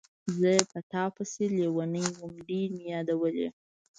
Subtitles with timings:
[0.37, 3.47] زه په تا پسې لیونی وم، ډېر مې یادولې.